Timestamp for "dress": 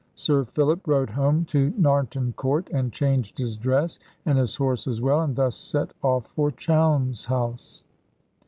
3.55-3.99